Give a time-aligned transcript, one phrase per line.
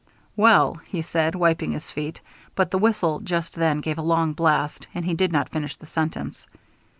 [0.35, 2.21] "Well" he said, wiping his feet;
[2.55, 5.85] but the whistle just then gave a long blast, and he did not finish the
[5.85, 6.47] sentence.